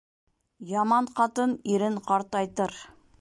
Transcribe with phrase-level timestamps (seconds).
[0.69, 2.75] Яман ҡатын ирен ҡартайтыр.